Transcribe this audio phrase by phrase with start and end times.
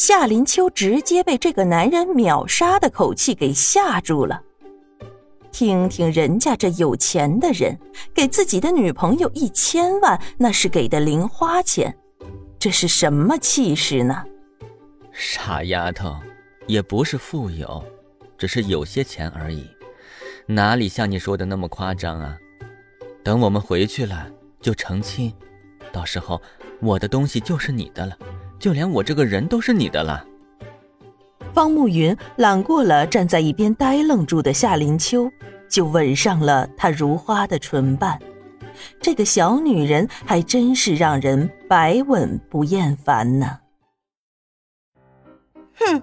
[0.00, 4.42] 夏林秋直接被这个男人秒杀的口气给吓住了。
[5.52, 7.78] 听听人家这有钱的人
[8.14, 11.94] 给自己的女朋友一千万，那是给的零花钱，
[12.58, 14.24] 这是什么气势呢？
[15.12, 16.16] 傻丫头，
[16.66, 17.84] 也不是富有，
[18.38, 19.68] 只是有些钱而已，
[20.46, 22.38] 哪里像你说的那么夸张啊？
[23.22, 24.30] 等我们回去了
[24.62, 25.30] 就成亲，
[25.92, 26.40] 到时候
[26.80, 28.16] 我的东西就是你的了，
[28.60, 30.24] 就连我这个人都是你的了。
[31.52, 35.28] 方慕云揽过了站在一边呆愣住的夏林秋，
[35.68, 38.16] 就吻上了她如花的唇瓣。
[39.00, 43.58] 这个小女人还真是让人百吻不厌烦呢。
[45.74, 46.00] 哼，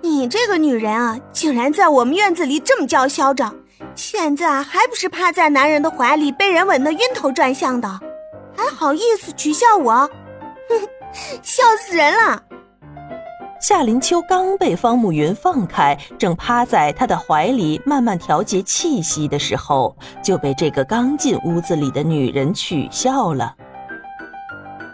[0.00, 3.54] 你这个女人啊，竟然在我们院子里这么叫嚣着！
[3.94, 8.00] 现在还不是趴在男人的怀里被人吻得晕头转向的，
[8.56, 10.08] 还好意思取笑我？
[10.68, 10.88] 哼，
[11.42, 12.42] 笑死人了！
[13.60, 23.54] 夏林秋刚被方慕云放开，正趴在他的怀里慢慢调节气息的时候，就被这个刚进屋子里的女人取笑了。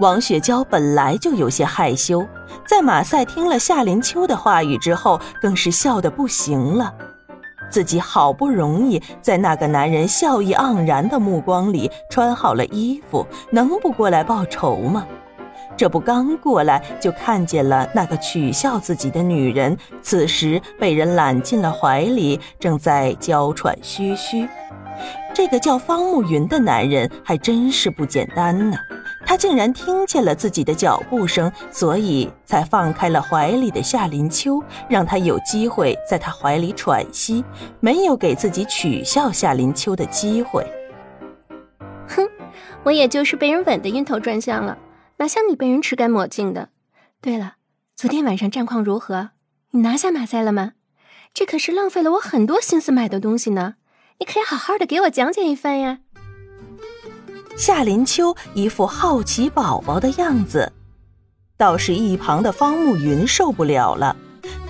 [0.00, 2.26] 王雪娇本来就有些害羞，
[2.66, 6.92] 在马赛听了夏林秋的话语之后，更是笑得不行了。
[7.70, 15.06] 自己好不容易在那个男人笑意盎然的目光里穿好了衣服，能不过来报仇吗？
[15.76, 24.48] 这不刚过来就看见了那个取笑自己的女人，此时被人揽进了怀里，正在娇喘吁吁。
[25.34, 28.76] 这个叫方慕云的男人还真是不简单呢。
[29.26, 37.44] 他竟然听见了自己的脚步声，所以才放开了怀里的夏林秋，让他有机会在他怀里喘息，
[37.80, 40.64] 没有给自己取笑夏林秋的机会。
[42.08, 42.26] 哼，
[42.82, 44.78] 我也就是被人吻得晕头转向了，
[45.18, 46.68] 哪像你被人吃干抹净的。
[47.20, 47.54] 对了，
[47.94, 49.30] 昨天晚上战况如何？
[49.70, 50.72] 你拿下马赛了吗？
[51.32, 53.74] 这可是浪费了我很多心思买的东西呢，
[54.18, 55.98] 你可以好好的给我讲解一番呀。
[57.56, 60.72] 夏林秋一副好奇宝宝的样子，
[61.56, 64.16] 倒是一旁的方慕云受不了了，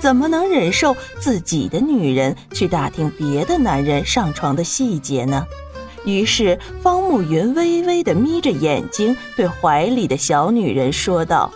[0.00, 5.44] 怎么能忍受自己的女人去打听别的男人上床的细节呢？
[6.06, 11.52] 于是方慕云微微的眯着眼睛，对怀里的小女人说道：“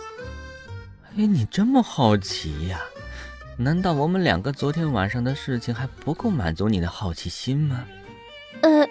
[1.17, 2.79] 哎，你这么好奇呀？
[3.57, 7.83] 难道我们两个昨天晚上的事情还不够满足你的好奇心吗？”
[8.61, 8.85] 呃。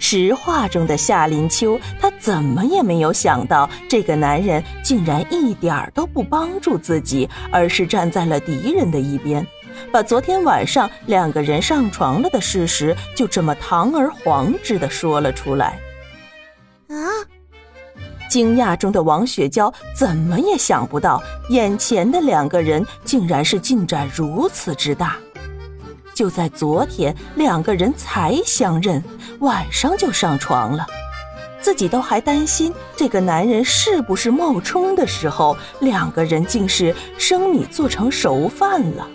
[0.00, 9.44] 实话中的夏林秋，他怎么也没有想到，这个男人竟然一点儿都不帮助自己，而是站在了敌人的一边，
[9.92, 15.78] 把昨天晚上两个人上床了的事实就这么堂而皇之的说了出来。
[16.88, 16.96] 啊！
[18.28, 25.16] 惊讶中的王雪娇怎么也想不到，眼前的两个人竟然是进展如此之大。
[26.12, 29.02] 就在昨天，两个人才相认，
[29.38, 30.86] 晚上就上床了。
[31.60, 39.08] 自己都还担心这个男人是不是冒充的时候，两个人竟是生米做成熟饭了。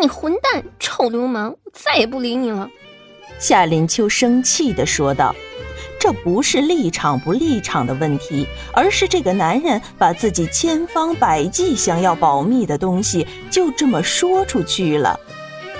[0.00, 1.50] 你混蛋，臭流氓！
[1.50, 2.68] 我再也不理你了。
[3.38, 5.34] 夏林秋生气地说道
[6.00, 15.20] ：“这不是立场不立场的问题，而是这个男人把自己千方百计想要保密的东西就这么说出去了。”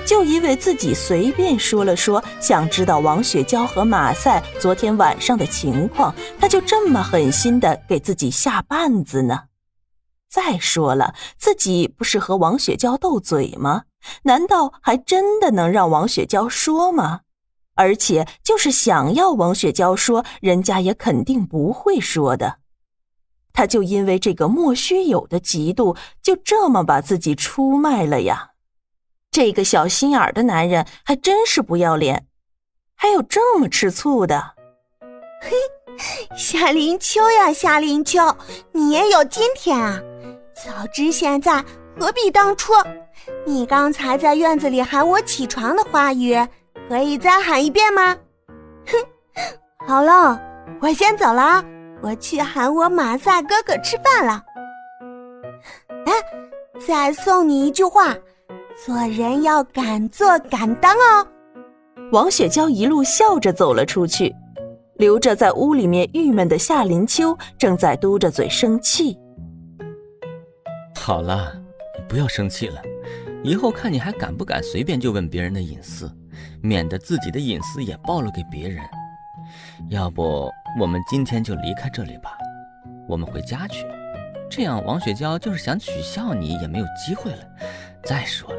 [0.06, 9.44] 就因为自己随便说了说，想知道王雪娇和马赛昨天晚上的情况，他就这么狠心的给自己下绊子呢？
[10.28, 13.82] 再说了，自己不是和王雪娇斗嘴吗？
[14.22, 17.20] 难道还真的能让王雪娇说吗？
[17.74, 22.58] 而且就是想要王雪娇说，人家也肯定不会说的。
[23.52, 28.50] 他就因为这个莫须有的嫉妒，就这么把自己出卖了呀？
[29.30, 32.26] 这个小心眼的男人还真是不要脸，
[32.94, 34.54] 还有这么吃醋的。
[35.40, 35.56] 嘿，
[36.36, 38.36] 夏林秋呀，夏林秋，
[38.72, 39.98] 你也有今天啊！
[40.54, 41.64] 早知现在，
[41.98, 42.72] 何必当初？
[43.46, 46.36] 你刚才在院子里喊我起床的话语，
[46.88, 48.16] 可以再喊一遍吗？
[48.86, 50.40] 哼，好了，
[50.80, 51.64] 我先走了，
[52.02, 54.42] 我去喊我马赛哥哥吃饭了。
[56.06, 56.12] 哎，
[56.86, 58.16] 再送你一句话。
[58.82, 61.26] 做人要敢做敢当哦！
[62.12, 64.34] 王雪娇一路笑着走了出去，
[64.94, 69.18] 留着在屋里面郁闷的夏林秋正在嘟着嘴生气。
[70.98, 71.52] 好了，
[71.94, 72.80] 你不要生气了，
[73.42, 76.10] 以后看你还敢不敢随便就问别人的隐私，
[76.62, 78.82] 免得自己的隐私也暴露给别人。
[79.88, 82.36] 要不我们今天就离开这里吧，
[83.08, 83.86] 我们回家去。
[84.50, 87.38] 这样王雪娇就是想取笑你也没有机会了。
[88.04, 88.58] 再说了，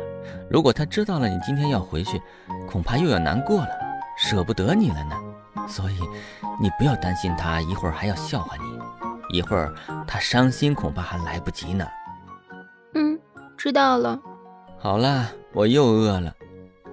[0.49, 2.21] 如果她知道了你今天要回去，
[2.67, 3.69] 恐怕又要难过了，
[4.17, 5.15] 舍不得你了呢。
[5.67, 5.99] 所以，
[6.59, 9.73] 你不要担心她一会儿还要笑话你，一会儿
[10.07, 11.85] 她伤心恐怕还来不及呢。
[12.95, 13.19] 嗯，
[13.55, 14.19] 知道了。
[14.81, 16.35] 好了，我又饿了，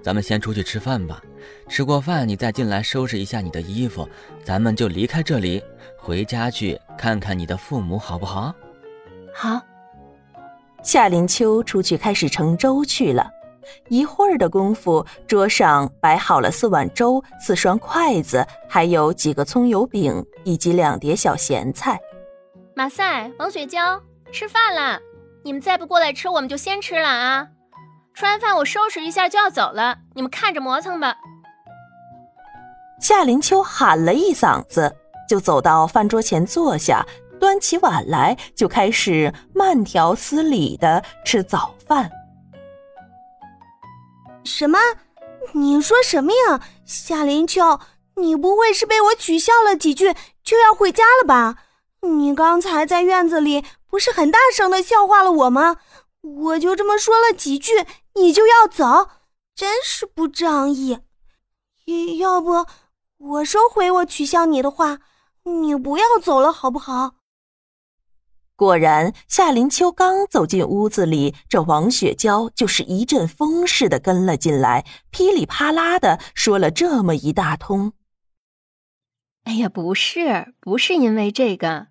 [0.03, 1.19] 咱们先出去吃饭吧。
[1.67, 4.07] 吃过饭你再进来收拾一下你的衣服，
[4.43, 5.59] 咱们就离开这里，
[5.97, 8.53] 回家去看看你的父母，好不好？
[9.33, 9.59] 好。
[10.83, 13.27] 夏林秋出去开始盛粥去了。
[13.87, 21.99] 一会儿的功夫，桌上摆好了四碗粥、四双筷子，还有几个葱油饼以及两碟小咸菜。
[22.75, 23.99] 马赛、王雪娇，
[24.31, 24.99] 吃饭啦！
[25.43, 27.47] 你们再不过来吃，我们就先吃了啊！
[28.19, 31.15] 吃完饭我收拾一下就要走了，你们看着磨蹭吧。
[32.99, 34.93] 夏林秋喊了一嗓子，
[35.29, 37.07] 就走到饭桌前坐下，
[37.39, 42.11] 端起碗来，就开始慢条斯理的吃早饭。
[44.43, 44.77] 什么？
[45.53, 47.79] 你说什么呀，夏林秋？
[48.17, 50.13] 你不会是被我取笑了几句
[50.43, 51.55] 就要回家了吧？
[52.01, 55.77] 你刚才在院子里不是很大声的笑话了我吗？
[56.21, 57.85] 我就这么说了几句，
[58.19, 59.09] 你就要走，
[59.55, 60.99] 真是不仗义。
[62.19, 62.65] 要不，
[63.17, 64.99] 我收回我取笑你的话，
[65.43, 67.15] 你不要走了，好不好？
[68.55, 77.93] 果然，夏林秋刚走进屋子里，这王雪娇就是一阵风似的跟了进来，噼里啪啦的说了这么一大通。
[79.45, 81.87] 哎呀，不是，不是因为这个，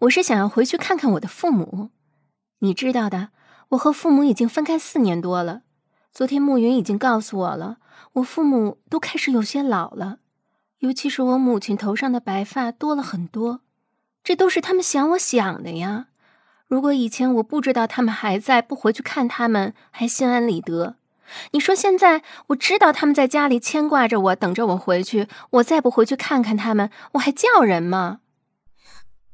[0.00, 1.90] 我是想要回去看看我的父母。
[2.60, 3.30] 你知道的，
[3.74, 5.62] 我和父母已经分开四年多了。
[6.12, 7.78] 昨天暮云已经告诉我了，
[8.14, 10.18] 我父母都开始有些老了，
[10.78, 13.60] 尤其是我母亲头上的白发多了很多。
[14.22, 16.06] 这都是他们想我想的呀。
[16.66, 20.96] 如果以前我不知道他们还在，不回去看他们，还心安理得。
[21.50, 28.20] 你说现在我知道他们在家里牵挂着我，等着我回去，我再不回去看看他们，我还叫人吗？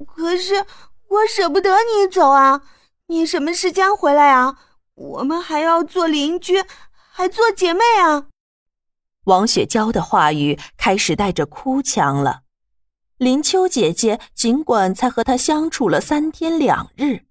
[0.05, 0.65] 可是
[1.07, 2.63] 我舍不得你走啊！
[3.11, 4.55] 你什么时间回来啊？
[4.95, 6.63] 我们还要做邻居，
[7.11, 8.27] 还做姐妹啊！
[9.25, 12.43] 王雪娇的话语开始带着哭腔了。
[13.17, 17.25] 林秋姐姐尽管才和他相处了三天两日，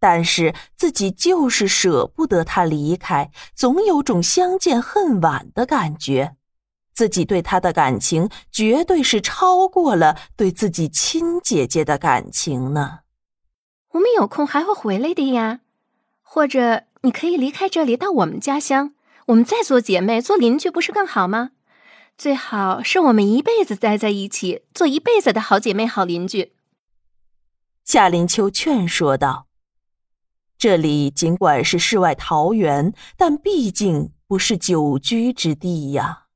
[0.00, 6.34] 但是自己就是舍不得他离开，总有种相见恨晚的感觉。
[6.92, 12.98] 自己对他的感情绝对是超过了对自己亲姐姐的感情呢。
[13.92, 15.60] 我们有空还会回来的呀，
[16.22, 18.94] 或者你可以离开这里到我们家乡，
[19.26, 21.50] 我们再做姐妹、做邻居，不是更好吗？
[22.16, 26.52] 最好是我们一辈子待在一起，做一辈子的好姐妹、好邻居。
[27.84, 29.46] 夏林秋劝说道
[30.56, 36.26] ：“这里尽管是世外桃源，但毕竟不是久居之地呀。”